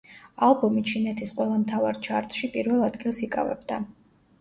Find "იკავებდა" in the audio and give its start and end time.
3.31-3.83